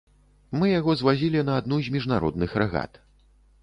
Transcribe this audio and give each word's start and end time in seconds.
Мы 0.61 0.69
яго 0.79 0.95
звазілі 1.03 1.45
на 1.51 1.59
адну 1.63 1.81
з 1.91 1.97
міжнародных 1.99 2.61
рэгат. 2.65 3.03